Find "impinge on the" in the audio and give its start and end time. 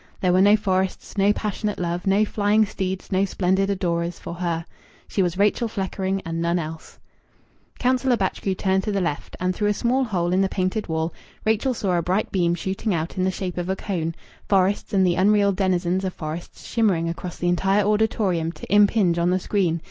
18.73-19.37